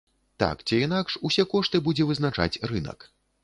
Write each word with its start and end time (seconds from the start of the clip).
Так 0.43 0.63
ці 0.67 0.79
інакш, 0.85 1.19
усе 1.31 1.47
кошты 1.53 1.85
будзе 1.91 2.11
вызначаць 2.11 2.61
рынак. 2.77 3.11